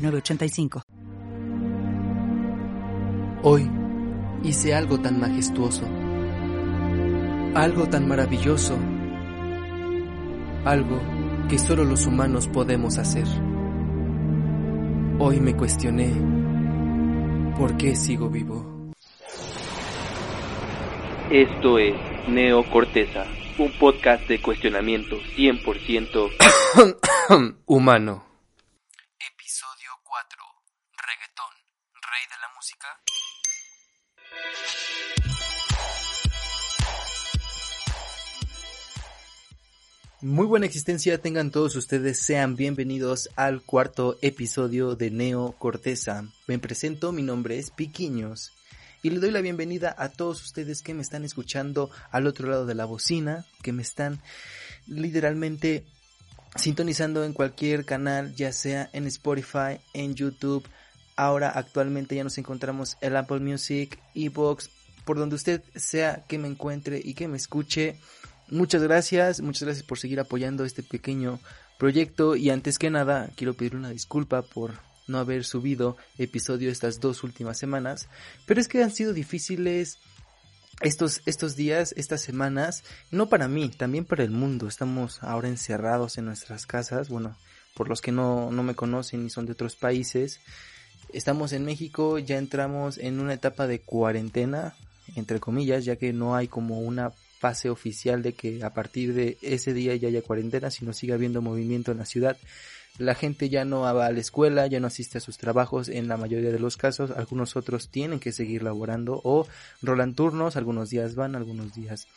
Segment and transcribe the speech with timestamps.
[0.00, 0.82] 906985.
[3.42, 3.70] Hoy
[4.42, 5.86] hice algo tan majestuoso,
[7.54, 8.76] algo tan maravilloso,
[10.64, 11.00] algo
[11.48, 13.26] que solo los humanos podemos hacer.
[15.18, 16.12] Hoy me cuestioné
[17.58, 18.92] por qué sigo vivo.
[21.30, 21.94] Esto es
[22.28, 23.24] Neo Corteza,
[23.58, 26.30] un podcast de cuestionamiento 100%
[27.66, 28.29] Humano.
[40.22, 46.28] Muy buena existencia tengan todos ustedes, sean bienvenidos al cuarto episodio de Neo Corteza.
[46.46, 48.52] Me presento, mi nombre es Piquiños
[49.02, 52.66] y le doy la bienvenida a todos ustedes que me están escuchando al otro lado
[52.66, 54.20] de la bocina, que me están
[54.86, 55.86] literalmente
[56.54, 60.68] sintonizando en cualquier canal, ya sea en Spotify, en YouTube.
[61.16, 64.68] Ahora actualmente ya nos encontramos en Apple Music, Evox,
[65.06, 67.98] por donde usted sea que me encuentre y que me escuche.
[68.50, 71.38] Muchas gracias, muchas gracias por seguir apoyando este pequeño
[71.78, 74.74] proyecto y antes que nada quiero pedir una disculpa por
[75.06, 78.08] no haber subido episodio estas dos últimas semanas,
[78.46, 79.98] pero es que han sido difíciles
[80.80, 84.66] estos, estos días, estas semanas, no para mí, también para el mundo.
[84.66, 87.36] Estamos ahora encerrados en nuestras casas, bueno,
[87.76, 90.40] por los que no, no me conocen y son de otros países.
[91.12, 94.74] Estamos en México, ya entramos en una etapa de cuarentena,
[95.14, 99.38] entre comillas, ya que no hay como una fase oficial de que a partir de
[99.40, 102.36] ese día ya haya cuarentena, sino siga habiendo movimiento en la ciudad.
[102.98, 106.06] La gente ya no va a la escuela, ya no asiste a sus trabajos en
[106.06, 109.48] la mayoría de los casos, algunos otros tienen que seguir laborando o
[109.80, 112.08] rolan turnos, algunos días van, algunos días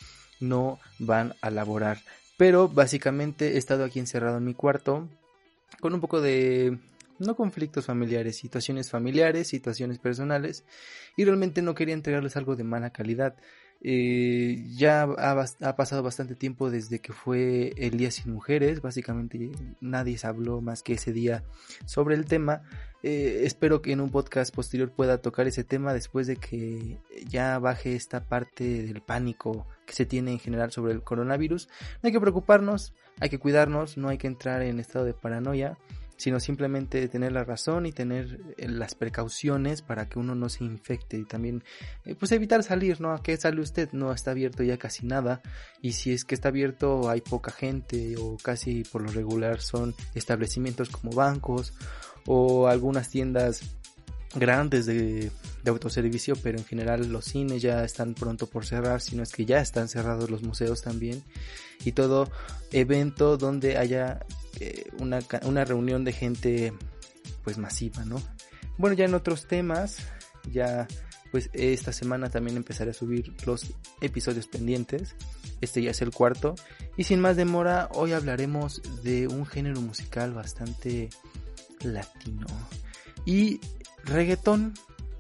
[0.42, 2.00] no van a laborar.
[2.36, 5.08] Pero básicamente he estado aquí encerrado en mi cuarto
[5.80, 6.80] con un poco de
[7.18, 10.66] no conflictos familiares, situaciones familiares, situaciones personales
[11.16, 13.36] y realmente no quería entregarles algo de mala calidad.
[13.86, 19.52] Eh, ya ha, ha, pasado bastante tiempo desde que fue el Día Sin Mujeres, básicamente
[19.82, 21.44] nadie se habló más que ese día
[21.86, 22.62] sobre el tema.
[23.04, 27.60] Eh, espero que en un podcast posterior pueda tocar ese tema después de que ya
[27.60, 31.68] baje esta parte del pánico que se tiene en general sobre el coronavirus.
[32.02, 35.78] No hay que preocuparnos, hay que cuidarnos, no hay que entrar en estado de paranoia
[36.18, 40.64] sino simplemente tener la razón y tener eh, las precauciones para que uno no se
[40.64, 41.64] infecte y también
[42.06, 43.12] eh, pues evitar salir, ¿no?
[43.12, 43.90] ¿A qué sale usted?
[43.92, 45.42] No está abierto ya casi nada
[45.82, 49.96] y si es que está abierto hay poca gente o casi por lo regular son
[50.14, 51.74] establecimientos como bancos
[52.26, 53.76] o algunas tiendas
[54.36, 55.32] grandes de,
[55.64, 59.32] de, autoservicio, pero en general los cines ya están pronto por cerrar, si no es
[59.32, 61.24] que ya están cerrados los museos también,
[61.86, 62.32] y todo
[62.72, 64.26] evento donde haya
[65.00, 66.74] una, una reunión de gente
[67.44, 68.22] pues masiva, ¿no?
[68.78, 69.98] Bueno, ya en otros temas,
[70.52, 70.88] ya
[71.34, 75.16] pues esta semana también empezaré a subir los episodios pendientes.
[75.62, 76.54] Este ya es el cuarto.
[76.96, 81.10] Y sin más demora, hoy hablaremos de un género musical bastante
[81.84, 82.46] latino.
[83.26, 83.60] Y
[84.04, 84.76] reggaetón.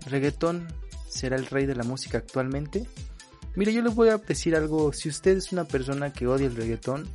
[0.05, 0.67] Reggaetón
[1.09, 2.87] será el rey de la música actualmente.
[3.55, 4.93] Mire, yo les voy a decir algo.
[4.93, 7.09] Si usted es una persona que odia el reggaetón,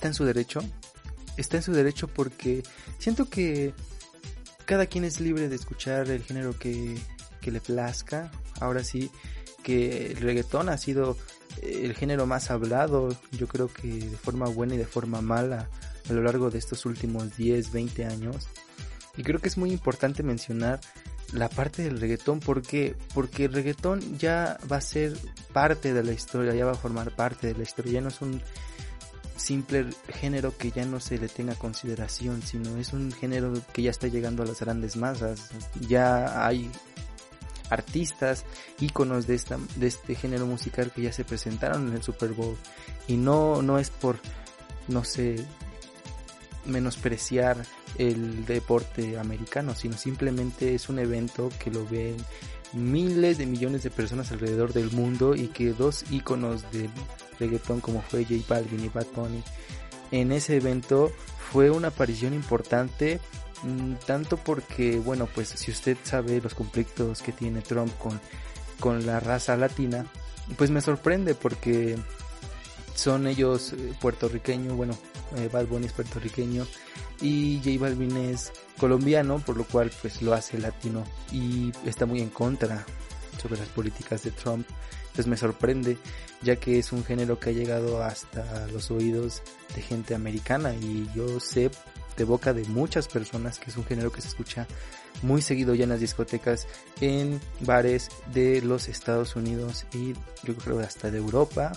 [0.00, 0.60] está en su derecho.
[1.36, 2.62] Está en su derecho porque
[2.98, 3.74] siento que
[4.64, 6.98] cada quien es libre de escuchar el género que,
[7.42, 8.30] que le plazca.
[8.60, 9.10] Ahora sí
[9.62, 11.18] que el reggaetón ha sido
[11.60, 15.68] eh, el género más hablado, yo creo que de forma buena y de forma mala
[16.08, 18.48] a lo largo de estos últimos 10, 20 años.
[19.18, 20.80] Y creo que es muy importante mencionar
[21.34, 25.14] la parte del reggaetón porque porque el reggaetón ya va a ser
[25.52, 28.22] parte de la historia, ya va a formar parte de la historia, ya no es
[28.22, 28.40] un
[29.40, 33.90] simple género que ya no se le tenga consideración, sino es un género que ya
[33.90, 35.50] está llegando a las grandes masas.
[35.88, 36.70] Ya hay
[37.70, 38.44] artistas,
[38.80, 42.56] íconos de esta, de este género musical que ya se presentaron en el Super Bowl.
[43.08, 44.18] Y no, no es por,
[44.88, 45.44] no sé,
[46.66, 47.64] menospreciar
[47.98, 52.16] el deporte americano, sino simplemente es un evento que lo ven
[52.72, 56.90] miles de millones de personas alrededor del mundo y que dos íconos del
[57.40, 59.42] reggaetón como fue J Balvin y Bad Bunny.
[60.12, 61.10] En ese evento
[61.50, 63.20] fue una aparición importante
[63.62, 68.20] Mm, tanto porque, bueno, pues si usted sabe los conflictos que tiene Trump con,
[68.78, 70.06] con la raza latina,
[70.56, 71.96] pues me sorprende porque
[72.94, 74.96] son ellos eh, puertorriqueños, bueno,
[75.36, 76.66] eh, Bad Bunny es puertorriqueño
[77.20, 82.20] y J Balvin es colombiano, por lo cual pues lo hace latino y está muy
[82.20, 82.86] en contra
[83.40, 84.66] sobre las políticas de Trump.
[85.02, 85.98] Entonces me sorprende,
[86.42, 89.42] ya que es un género que ha llegado hasta los oídos
[89.74, 91.70] de gente americana y yo sé
[92.16, 94.66] de boca de muchas personas que es un género que se escucha
[95.22, 96.66] muy seguido ya en las discotecas,
[97.00, 100.14] en bares de los Estados Unidos y
[100.44, 101.72] yo creo hasta de Europa.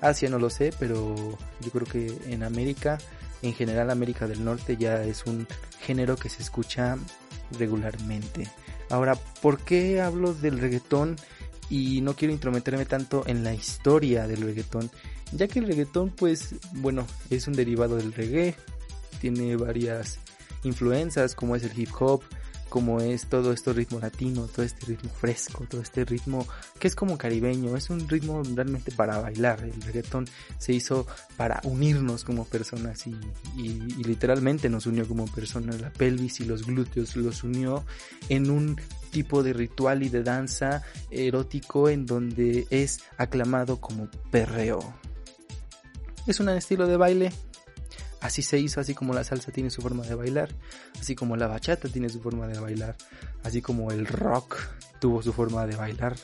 [0.00, 1.14] Asia no lo sé, pero
[1.60, 2.98] yo creo que en América,
[3.42, 5.46] en general América del Norte ya es un
[5.80, 6.96] género que se escucha
[7.58, 8.50] regularmente.
[8.92, 11.16] Ahora, ¿por qué hablo del reggaetón
[11.70, 14.90] y no quiero intrometerme tanto en la historia del reggaetón?
[15.32, 18.54] Ya que el reggaetón, pues, bueno, es un derivado del reggae,
[19.18, 20.18] tiene varias
[20.62, 22.22] influencias como es el hip hop,
[22.72, 26.46] como es todo este ritmo latino, todo este ritmo fresco, todo este ritmo
[26.78, 29.62] que es como caribeño, es un ritmo realmente para bailar.
[29.62, 30.26] El reggaetón
[30.56, 33.14] se hizo para unirnos como personas y,
[33.58, 35.82] y literalmente nos unió como personas.
[35.82, 37.84] La pelvis y los glúteos los unió
[38.30, 38.80] en un
[39.10, 44.94] tipo de ritual y de danza erótico en donde es aclamado como perreo.
[46.26, 47.32] Es un estilo de baile
[48.22, 50.48] Así se hizo, así como la salsa tiene su forma de bailar,
[50.98, 52.96] así como la bachata tiene su forma de bailar,
[53.42, 54.58] así como el rock
[55.00, 56.16] tuvo su forma de bailar,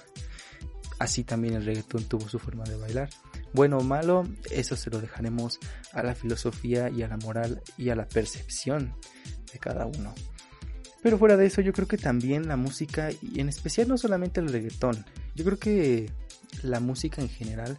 [1.01, 3.11] así también el reggaetón tuvo su forma de bailar.
[3.53, 5.59] Bueno o malo, eso se lo dejaremos
[5.93, 8.95] a la filosofía y a la moral y a la percepción
[9.53, 10.15] de cada uno.
[11.03, 14.41] Pero fuera de eso, yo creo que también la música, y en especial no solamente
[14.41, 15.05] el reggaetón,
[15.35, 16.13] yo creo que
[16.63, 17.77] la música en general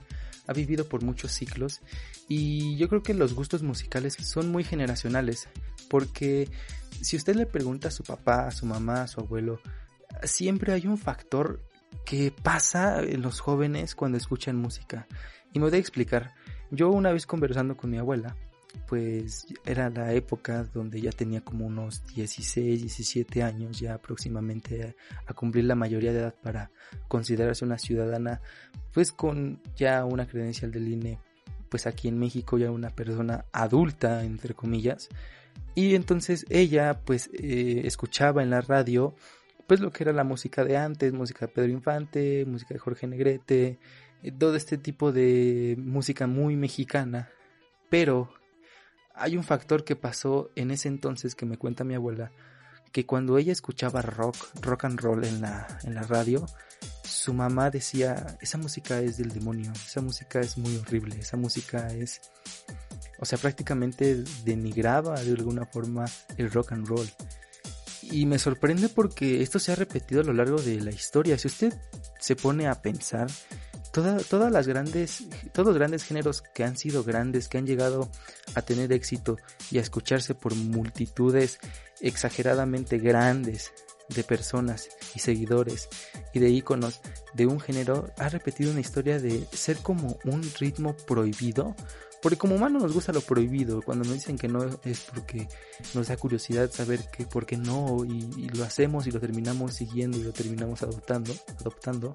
[0.48, 1.82] ha vivido por muchos ciclos
[2.30, 5.50] y yo creo que los gustos musicales son muy generacionales
[5.90, 6.48] porque
[7.02, 9.60] si usted le pregunta a su papá, a su mamá, a su abuelo,
[10.24, 11.62] siempre hay un factor
[12.06, 15.08] que pasa en los jóvenes cuando escuchan música.
[15.54, 16.34] Y me voy a explicar.
[16.72, 18.36] Yo una vez conversando con mi abuela,
[18.88, 25.34] pues era la época donde ya tenía como unos 16, 17 años ya aproximadamente a,
[25.34, 26.72] cumplir la mayoría de edad para
[27.08, 28.42] considerarse una ciudadana,
[28.94, 31.20] pues con ya una credencial del INE,
[31.70, 35.10] pues aquí en México ya una persona adulta, entre comillas.
[35.76, 39.16] Y entonces ella pues eh, escuchaba en la radio
[39.68, 43.06] pues lo que era la música de antes, música de Pedro Infante, música de Jorge
[43.06, 43.78] Negrete,
[44.24, 47.30] eh, todo este tipo de música muy mexicana,
[47.88, 48.34] pero
[49.14, 52.32] hay un factor que pasó en ese entonces que me cuenta mi abuela,
[52.92, 56.46] que cuando ella escuchaba rock, rock and roll en la, en la radio,
[57.10, 61.88] su mamá decía, esa música es del demonio, esa música es muy horrible, esa música
[61.88, 62.22] es,
[63.20, 66.06] o sea, prácticamente denigraba de alguna forma
[66.38, 67.10] el rock and roll.
[68.04, 71.38] Y me sorprende porque esto se ha repetido a lo largo de la historia.
[71.38, 71.74] Si usted
[72.20, 73.28] se pone a pensar,
[73.92, 78.10] todas las grandes, todos los grandes géneros que han sido grandes, que han llegado
[78.56, 79.38] a tener éxito
[79.72, 81.60] y a escucharse por multitudes
[82.02, 83.74] exageradamente grandes
[84.14, 85.90] de personas y seguidores
[86.34, 87.02] y de íconos
[87.34, 91.76] de un género, ha repetido una historia de ser como un ritmo prohibido.
[92.22, 95.48] Porque como humano nos gusta lo prohibido, cuando nos dicen que no es porque
[95.94, 99.76] nos da curiosidad saber que por qué no y, y lo hacemos y lo terminamos
[99.76, 102.14] siguiendo y lo terminamos adoptando, adoptando.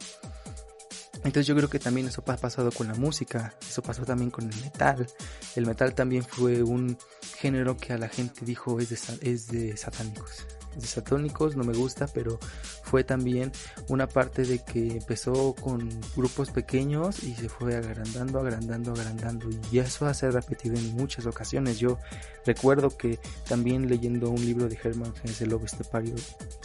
[1.25, 4.45] Entonces yo creo que también eso ha pasado con la música, eso pasó también con
[4.45, 5.07] el metal.
[5.57, 6.99] El metal también fue un
[7.39, 10.45] género que a la gente dijo es de, es de satánicos
[10.77, 12.39] de satónicos, no me gusta, pero
[12.83, 13.53] fue también
[13.89, 19.79] una parte de que empezó con grupos pequeños y se fue agrandando, agrandando, agrandando y
[19.79, 21.79] eso ha sido repetido en muchas ocasiones.
[21.79, 21.99] Yo
[22.45, 26.15] recuerdo que también leyendo un libro de Herman Hesse, Lobo Estepario,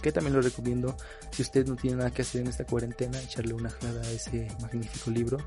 [0.02, 0.96] que también lo recomiendo
[1.32, 4.48] si usted no tiene nada que hacer en esta cuarentena, echarle una jada a ese
[4.62, 5.38] magnífico libro,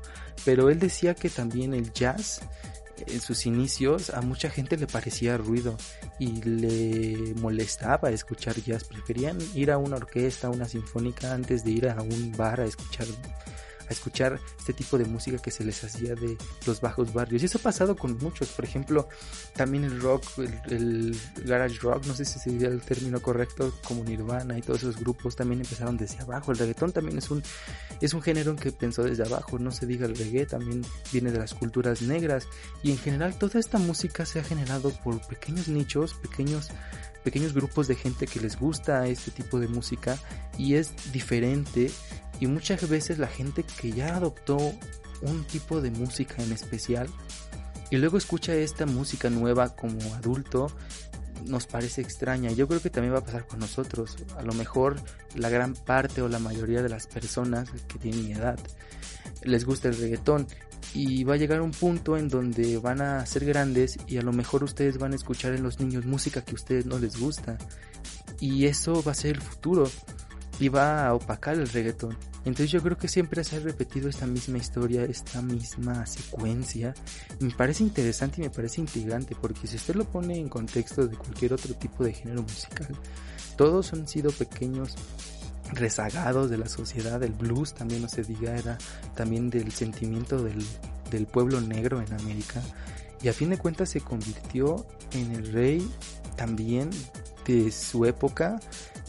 [0.45, 2.41] pero él decía que también el jazz
[3.07, 5.77] en sus inicios a mucha gente le parecía ruido
[6.19, 8.83] y le molestaba escuchar jazz.
[8.83, 12.65] Preferían ir a una orquesta, a una sinfónica antes de ir a un bar a
[12.65, 13.07] escuchar
[13.89, 17.41] a escuchar este tipo de música que se les hacía de los bajos barrios.
[17.41, 18.49] Y eso ha pasado con muchos.
[18.49, 19.07] Por ejemplo,
[19.55, 20.23] también el rock,
[20.67, 24.97] el, garage rock, no sé si sería el término correcto, como Nirvana y todos esos
[24.97, 26.51] grupos también empezaron desde abajo.
[26.51, 27.43] El reggaetón también es un,
[28.01, 29.59] es un género que pensó desde abajo.
[29.59, 32.47] No se diga el reggae, también viene de las culturas negras.
[32.81, 36.69] Y en general toda esta música se ha generado por pequeños nichos, pequeños
[37.23, 40.17] pequeños grupos de gente que les gusta este tipo de música
[40.57, 41.89] y es diferente
[42.43, 44.57] y muchas veces la gente que ya adoptó
[45.21, 47.07] un tipo de música en especial
[47.89, 50.67] y luego escucha esta música nueva como adulto,
[51.45, 52.51] nos parece extraña.
[52.51, 54.17] Yo creo que también va a pasar con nosotros.
[54.35, 54.97] A lo mejor
[55.35, 58.59] la gran parte o la mayoría de las personas que tienen edad
[59.43, 60.45] les gusta el reggaetón
[60.93, 64.33] y va a llegar un punto en donde van a ser grandes y a lo
[64.33, 67.57] mejor ustedes van a escuchar en los niños música que a ustedes no les gusta
[68.41, 69.89] y eso va a ser el futuro
[70.59, 72.17] y va a opacar el reggaetón.
[72.45, 76.93] Entonces yo creo que siempre se ha repetido esta misma historia, esta misma secuencia.
[77.39, 81.15] me parece interesante y me parece intrigante porque si usted lo pone en contexto de
[81.15, 82.89] cualquier otro tipo de género musical,
[83.55, 84.95] todos han sido pequeños
[85.71, 88.77] rezagados de la sociedad, el blues también no se diga, era
[89.15, 90.63] también del sentimiento del,
[91.09, 92.61] del pueblo negro en América
[93.21, 95.89] y a fin de cuentas se convirtió en el rey
[96.35, 96.89] también
[97.45, 98.59] de su época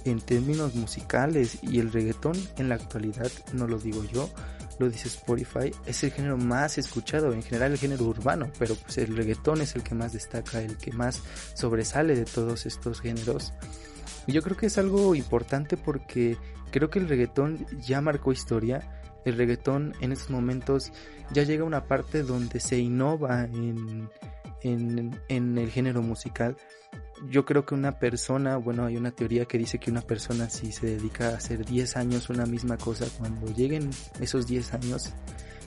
[0.05, 4.31] en términos musicales y el reggaetón en la actualidad, no lo digo yo,
[4.79, 8.99] lo dice Spotify, es el género más escuchado, en general el género urbano, pero pues
[8.99, 11.23] el reggaetón es el que más destaca, el que más
[11.55, 13.53] sobresale de todos estos géneros.
[14.27, 16.37] Y yo creo que es algo importante porque
[16.71, 19.01] creo que el reggaetón ya marcó historia.
[19.25, 20.93] El reggaetón en estos momentos
[21.33, 24.11] ya llega a una parte donde se innova en,
[24.65, 26.57] en, el género musical.
[27.29, 30.73] Yo creo que una persona, bueno, hay una teoría que dice que una persona si
[30.73, 33.91] se dedica a hacer 10 años una misma cosa, cuando lleguen
[34.21, 35.13] esos 10 años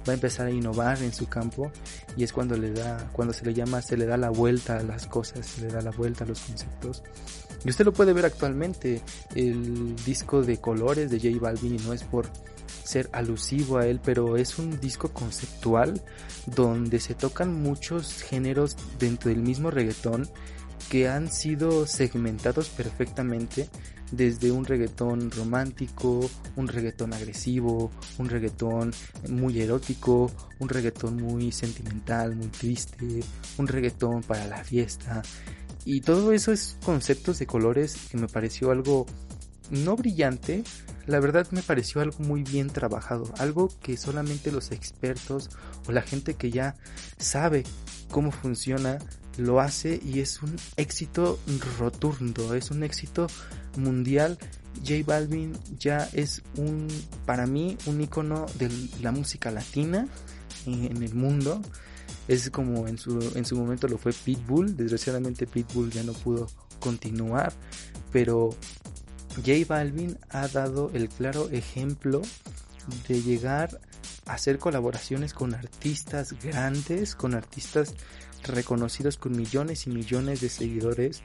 [0.08, 1.72] va a empezar a innovar en su campo
[2.16, 4.84] y es cuando le da, cuando se le llama, se le da la vuelta a
[4.84, 7.04] las cosas, se le da la vuelta a los conceptos.
[7.66, 9.02] Y usted lo puede ver actualmente,
[9.36, 12.28] el disco de colores de J Balvin y no es por
[12.68, 16.02] ser alusivo a él, pero es un disco conceptual
[16.46, 20.30] donde se tocan muchos géneros dentro del mismo reggaetón
[20.90, 23.70] que han sido segmentados perfectamente
[24.12, 28.94] desde un reggaetón romántico, un reggaetón agresivo, un reggaetón
[29.30, 33.22] muy erótico, un reggaetón muy sentimental, muy triste,
[33.58, 35.22] un reggaetón para la fiesta.
[35.84, 39.06] Y todo eso es conceptos de colores que me pareció algo
[39.72, 40.64] no brillante,
[41.06, 45.50] la verdad me pareció algo muy bien trabajado, algo que solamente los expertos
[45.88, 46.76] o la gente que ya
[47.18, 47.64] sabe
[48.10, 49.00] cómo funciona
[49.38, 51.40] lo hace y es un éxito
[51.78, 53.28] rotundo, es un éxito
[53.78, 54.38] mundial.
[54.86, 56.88] J Balvin ya es un,
[57.26, 58.70] para mí, un icono de
[59.02, 60.08] la música latina
[60.66, 61.62] en el mundo.
[62.28, 64.76] Es como en su, en su momento lo fue Pitbull.
[64.76, 66.48] Desgraciadamente Pitbull ya no pudo
[66.80, 67.54] continuar.
[68.12, 68.50] Pero
[69.38, 72.22] J Balvin ha dado el claro ejemplo
[73.08, 73.80] de llegar
[74.26, 77.96] a hacer colaboraciones con artistas grandes, con artistas
[78.44, 81.22] reconocidos con millones y millones de seguidores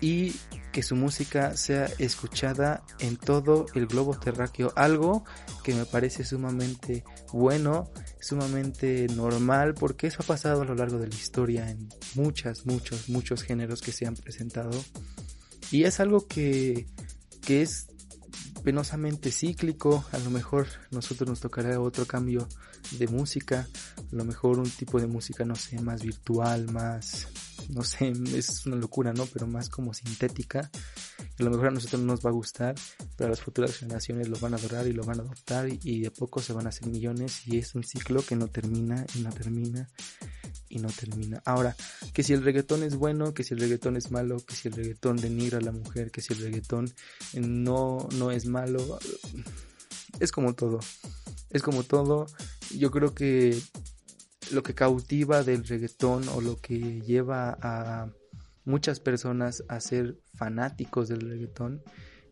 [0.00, 0.34] y
[0.72, 4.72] que su música sea escuchada en todo el globo terráqueo.
[4.76, 5.24] Algo
[5.62, 7.90] que me parece sumamente bueno,
[8.20, 13.08] sumamente normal, porque eso ha pasado a lo largo de la historia en muchas, muchos,
[13.08, 14.70] muchos géneros que se han presentado.
[15.70, 16.86] Y es algo que,
[17.40, 17.86] que es
[18.62, 22.46] penosamente cíclico, a lo mejor nosotros nos tocará otro cambio
[22.98, 23.66] de música,
[23.96, 27.28] a lo mejor un tipo de música, no sé, más virtual, más,
[27.72, 29.26] no sé, es una locura, ¿no?
[29.26, 30.70] Pero más como sintética,
[31.38, 32.74] a lo mejor a nosotros no nos va a gustar,
[33.16, 36.00] pero a las futuras generaciones lo van a adorar y lo van a adoptar y
[36.00, 39.20] de poco se van a hacer millones y es un ciclo que no termina y
[39.20, 39.88] no termina
[40.70, 41.42] y no termina.
[41.44, 41.76] Ahora,
[42.14, 44.74] que si el reggaetón es bueno, que si el reggaetón es malo, que si el
[44.74, 46.90] reggaetón denigra a la mujer, que si el reggaetón
[47.34, 48.98] no, no es malo,
[50.20, 50.80] es como todo.
[51.50, 52.26] Es como todo.
[52.76, 53.60] Yo creo que
[54.52, 58.10] lo que cautiva del reggaetón o lo que lleva a
[58.64, 61.82] muchas personas a ser fanáticos del reggaetón,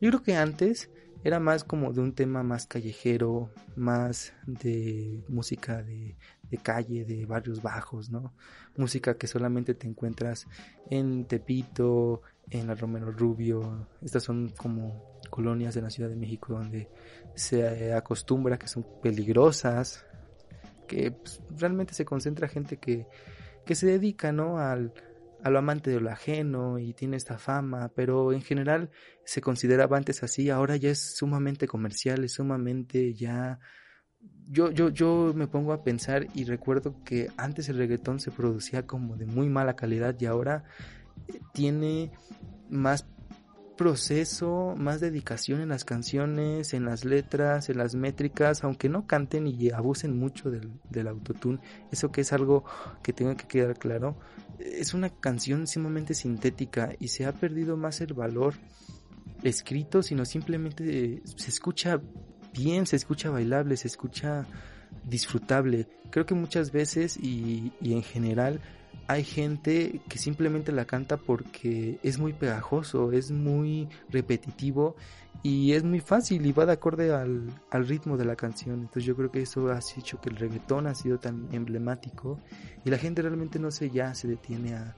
[0.00, 0.90] yo creo que antes
[1.24, 6.16] era más como de un tema más callejero, más de música de,
[6.50, 8.34] de calle, de barrios bajos, ¿no?
[8.76, 10.46] Música que solamente te encuentras
[10.90, 13.88] en Tepito, en la Romero Rubio.
[14.00, 16.88] Estas son como colonias de la Ciudad de México donde
[17.34, 20.04] se acostumbra que son peligrosas,
[20.88, 23.06] que pues, realmente se concentra gente que,
[23.64, 24.58] que se dedica, ¿no?
[24.58, 24.92] Al,
[25.42, 28.90] a lo amante de lo ajeno y tiene esta fama, pero en general
[29.24, 33.60] se consideraba antes así, ahora ya es sumamente comercial, es sumamente ya
[34.50, 38.86] yo, yo, yo me pongo a pensar y recuerdo que antes el reggaetón se producía
[38.86, 40.64] como de muy mala calidad y ahora
[41.28, 42.10] eh, tiene
[42.68, 43.06] más
[43.78, 49.46] proceso, más dedicación en las canciones, en las letras, en las métricas, aunque no canten
[49.46, 52.64] y abusen mucho del, del autotune, eso que es algo
[53.02, 54.18] que tengo que quedar claro,
[54.58, 58.54] es una canción sumamente sintética y se ha perdido más el valor
[59.42, 62.00] escrito, sino simplemente se escucha
[62.52, 64.44] bien, se escucha bailable, se escucha
[65.04, 65.86] disfrutable.
[66.10, 68.60] Creo que muchas veces y, y en general
[69.06, 74.96] hay gente que simplemente la canta porque es muy pegajoso, es muy repetitivo
[75.42, 78.80] y es muy fácil y va de acorde al, ritmo de la canción.
[78.80, 82.38] Entonces yo creo que eso ha hecho que el reggaetón ha sido tan emblemático
[82.84, 84.96] y la gente realmente no sé ya se detiene a,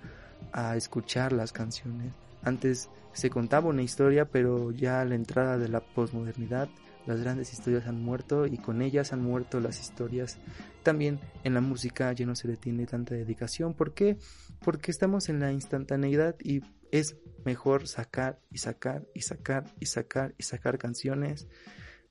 [0.52, 2.12] a escuchar las canciones.
[2.42, 6.68] Antes se contaba una historia, pero ya a la entrada de la posmodernidad
[7.06, 10.38] las grandes historias han muerto y con ellas han muerto las historias.
[10.82, 13.74] También en la música ya no se le tiene tanta dedicación.
[13.74, 14.16] ¿Por qué?
[14.60, 20.34] Porque estamos en la instantaneidad y es mejor sacar y sacar y sacar y sacar
[20.36, 21.48] y sacar canciones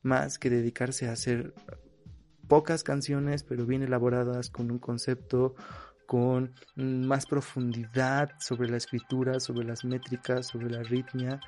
[0.01, 1.53] más que dedicarse a hacer
[2.47, 5.55] pocas canciones pero bien elaboradas con un concepto
[6.07, 11.39] con más profundidad sobre la escritura, sobre las métricas, sobre la ritmia,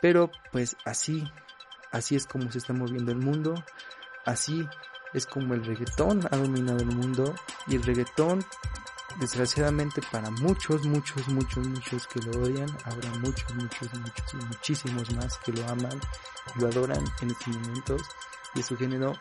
[0.00, 1.22] pero pues así
[1.90, 3.62] Así es como se está moviendo el mundo.
[4.24, 4.66] Así
[5.14, 7.34] es como el reggaetón ha dominado el mundo.
[7.66, 8.44] Y el reggaetón,
[9.20, 15.38] desgraciadamente para muchos, muchos, muchos, muchos que lo odian, habrá muchos, muchos, muchos, muchísimos más
[15.38, 15.98] que lo aman
[16.56, 18.02] y lo adoran en estos momentos.
[18.54, 19.14] Y su género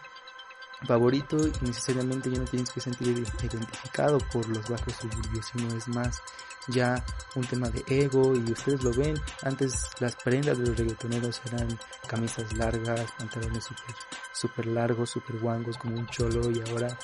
[0.85, 5.87] favorito y necesariamente ya no tienes que sentir identificado por los bajos suburbios, sino es
[5.87, 6.21] más
[6.67, 7.03] ya
[7.35, 11.79] un tema de ego y ustedes lo ven, antes las prendas de los reggaetoneros eran
[12.07, 13.95] camisas largas, pantalones super,
[14.33, 16.97] super largos, super guangos como un cholo y ahora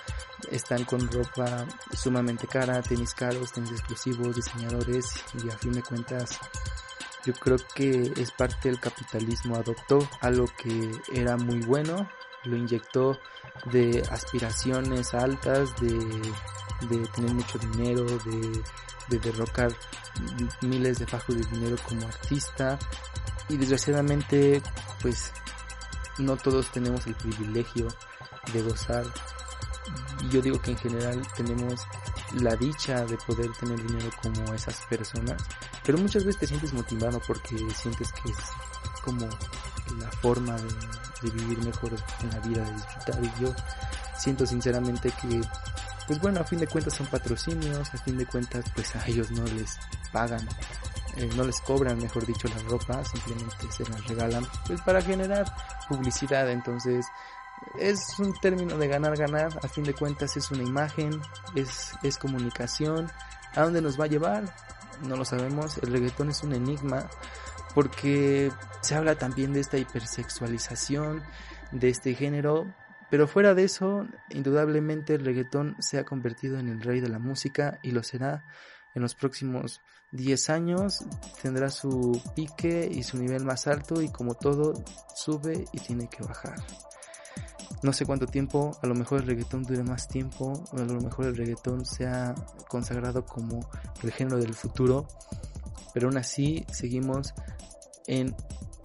[0.51, 6.39] están con ropa sumamente cara, tenis caros, tenis exclusivos, diseñadores y a fin de cuentas
[7.25, 12.09] yo creo que es parte del capitalismo, adoptó algo que era muy bueno,
[12.43, 13.19] lo inyectó
[13.71, 15.97] de aspiraciones altas, de,
[16.87, 18.63] de tener mucho dinero, de
[19.09, 19.71] de derrocar
[20.61, 22.77] miles de fajos de dinero como artista.
[23.49, 24.61] Y desgraciadamente
[25.01, 25.31] pues
[26.17, 27.87] no todos tenemos el privilegio
[28.53, 29.05] de gozar.
[30.29, 31.85] Yo digo que en general tenemos
[32.39, 35.43] la dicha de poder tener dinero como esas personas.
[35.83, 38.37] Pero muchas veces te sientes motivado porque sientes que es
[39.03, 39.27] como
[39.99, 40.69] la forma de,
[41.23, 43.53] de vivir mejor en la vida de disfrutar y yo
[44.17, 45.41] siento sinceramente que
[46.07, 49.31] pues bueno, a fin de cuentas son patrocinios, a fin de cuentas pues a ellos
[49.31, 49.77] no les
[50.11, 50.45] pagan,
[51.15, 55.45] eh, no les cobran, mejor dicho, la ropa, simplemente se las regalan pues para generar
[55.87, 57.05] publicidad, entonces
[57.79, 61.21] es un término de ganar, ganar, a fin de cuentas es una imagen,
[61.55, 63.09] es, es comunicación,
[63.55, 64.53] ¿a dónde nos va a llevar?
[65.01, 67.07] No lo sabemos, el reggaetón es un enigma
[67.73, 71.23] porque se habla también de esta hipersexualización
[71.71, 72.73] de este género,
[73.09, 77.19] pero fuera de eso, indudablemente el reggaetón se ha convertido en el rey de la
[77.19, 78.43] música y lo será
[78.95, 79.81] en los próximos
[80.11, 81.05] 10 años.
[81.41, 84.73] Tendrá su pique y su nivel más alto y como todo
[85.15, 86.55] sube y tiene que bajar.
[87.81, 91.25] No sé cuánto tiempo, a lo mejor el reggaetón dure más tiempo, a lo mejor
[91.25, 92.33] el reggaetón sea
[92.69, 93.69] consagrado como
[94.01, 95.05] el género del futuro,
[95.93, 97.33] pero aún así seguimos
[98.07, 98.35] en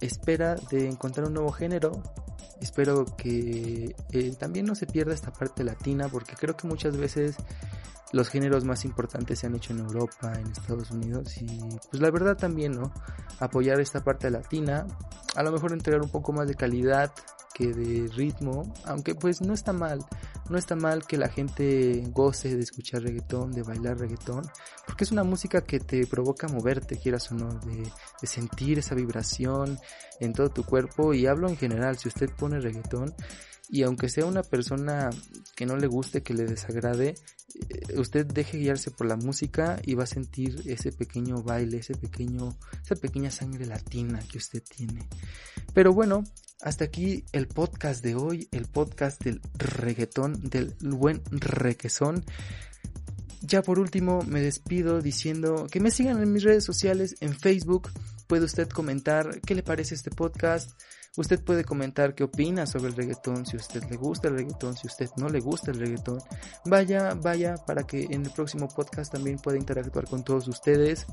[0.01, 2.01] espera de encontrar un nuevo género
[2.61, 7.35] espero que eh, también no se pierda esta parte latina porque creo que muchas veces
[8.11, 12.09] los géneros más importantes se han hecho en Europa, en Estados Unidos y pues la
[12.09, 12.91] verdad también, ¿no?
[13.39, 14.87] Apoyar esta parte latina,
[15.35, 17.11] a lo mejor entregar un poco más de calidad
[17.53, 20.03] que de ritmo, aunque pues no está mal,
[20.49, 24.43] no está mal que la gente goce de escuchar reggaetón, de bailar reggaetón,
[24.85, 27.91] porque es una música que te provoca moverte, quieras o no, de,
[28.23, 29.79] sentir esa vibración
[30.19, 33.13] en todo tu cuerpo y hablo en general, si usted pone reggaetón,
[33.71, 35.11] y aunque sea una persona
[35.55, 37.13] que no le guste, que le desagrade,
[37.69, 41.93] eh, usted deje guiarse por la música y va a sentir ese pequeño baile, ese
[41.93, 45.07] pequeño, esa pequeña sangre latina que usted tiene.
[45.73, 46.23] Pero bueno,
[46.61, 52.25] hasta aquí el podcast de hoy, el podcast del reggaetón, del buen requesón.
[53.41, 57.89] Ya por último me despido diciendo que me sigan en mis redes sociales, en Facebook,
[58.27, 60.71] puede usted comentar qué le parece este podcast
[61.17, 64.87] Usted puede comentar qué opina sobre el reggaetón, si usted le gusta el reggaetón, si
[64.87, 66.19] usted no le gusta el reggaetón.
[66.65, 71.07] Vaya, vaya, para que en el próximo podcast también pueda interactuar con todos ustedes.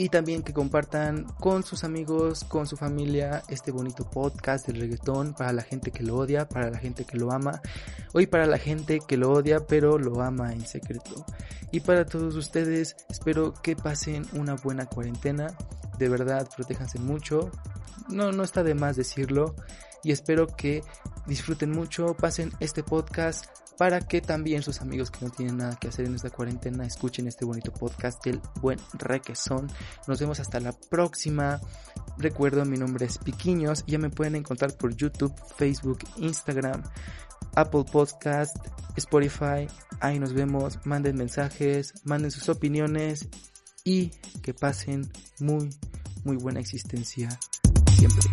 [0.00, 5.34] Y también que compartan con sus amigos, con su familia, este bonito podcast del reggaetón
[5.34, 7.60] para la gente que lo odia, para la gente que lo ama,
[8.14, 11.26] hoy para la gente que lo odia pero lo ama en secreto.
[11.70, 15.54] Y para todos ustedes, espero que pasen una buena cuarentena.
[15.98, 17.50] De verdad, protéjanse mucho,
[18.08, 19.54] no, no está de más decirlo
[20.02, 20.82] y espero que
[21.26, 23.44] disfruten mucho, pasen este podcast
[23.80, 27.26] para que también sus amigos que no tienen nada que hacer en esta cuarentena escuchen
[27.26, 29.72] este bonito podcast del buen requesón.
[30.06, 31.58] Nos vemos hasta la próxima.
[32.18, 36.82] Recuerdo, mi nombre es Piquiños, ya me pueden encontrar por YouTube, Facebook, Instagram.
[37.54, 38.54] Apple Podcast,
[38.96, 39.66] Spotify.
[39.98, 40.78] Ahí nos vemos.
[40.84, 43.28] Manden mensajes, manden sus opiniones
[43.82, 44.10] y
[44.42, 45.70] que pasen muy,
[46.22, 47.30] muy buena existencia
[47.96, 48.28] siempre.